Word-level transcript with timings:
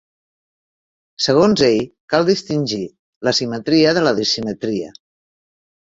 Segons 1.25 1.63
ell, 1.67 1.77
cal 2.13 2.25
distingir 2.31 2.81
l'asimetria 3.27 3.93
de 3.99 4.05
la 4.09 4.15
dissimetria. 4.21 4.91